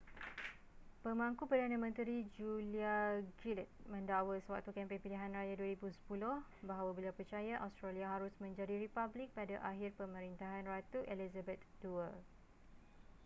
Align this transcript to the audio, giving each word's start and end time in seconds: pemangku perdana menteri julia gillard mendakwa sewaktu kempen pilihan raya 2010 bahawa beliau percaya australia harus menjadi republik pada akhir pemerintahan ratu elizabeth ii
pemangku 1.05 1.43
perdana 1.49 1.77
menteri 1.83 2.17
julia 2.37 2.95
gillard 3.39 3.69
mendakwa 3.91 4.33
sewaktu 4.45 4.69
kempen 4.77 4.97
pilihan 5.03 5.29
raya 5.37 5.53
2010 5.53 5.93
bahawa 6.69 6.89
beliau 6.95 7.13
percaya 7.19 7.55
australia 7.65 8.07
harus 8.13 8.33
menjadi 8.45 8.75
republik 8.83 9.29
pada 9.39 9.55
akhir 9.71 9.89
pemerintahan 10.01 10.65
ratu 10.71 10.99
elizabeth 11.13 11.61
ii 11.89 12.09